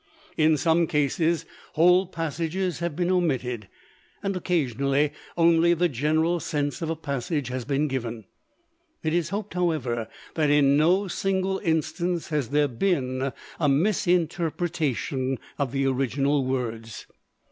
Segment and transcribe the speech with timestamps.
[0.35, 3.67] In some cases, whole passages have been omitted;
[4.23, 8.25] and occasionally only the general sense of a passage has been given.
[9.03, 15.71] It is hoped, however, that, in no single instance has there been a misinterpretation of
[15.71, 17.05] the original words.